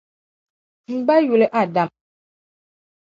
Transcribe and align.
M 0.95 1.05
ba 1.07 1.15
yuli 1.27 1.47
Adam. 1.61 1.89